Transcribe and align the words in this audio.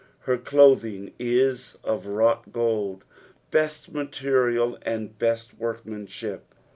"Her 0.21 0.35
dothiim 0.35 1.13
it 1.19 1.75
of 1.83 2.05
lerovg/U 2.05 2.51
gold." 2.51 3.03
Best 3.51 3.91
material 3.91 4.79
aad 4.83 5.19
best 5.19 5.59
workmanship. 5.59 6.55